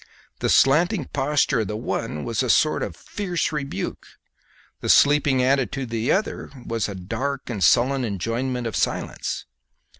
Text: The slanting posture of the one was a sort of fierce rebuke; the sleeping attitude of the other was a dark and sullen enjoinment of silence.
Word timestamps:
The 0.39 0.49
slanting 0.49 1.05
posture 1.13 1.59
of 1.59 1.67
the 1.67 1.77
one 1.77 2.23
was 2.25 2.41
a 2.41 2.49
sort 2.49 2.81
of 2.81 2.95
fierce 2.95 3.51
rebuke; 3.51 4.07
the 4.79 4.89
sleeping 4.89 5.43
attitude 5.43 5.83
of 5.83 5.89
the 5.91 6.11
other 6.11 6.49
was 6.65 6.89
a 6.89 6.95
dark 6.95 7.51
and 7.51 7.63
sullen 7.63 8.03
enjoinment 8.03 8.65
of 8.65 8.75
silence. 8.75 9.45